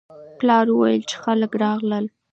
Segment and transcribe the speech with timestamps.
[0.39, 2.05] پلار وویل چې خلک راغلل.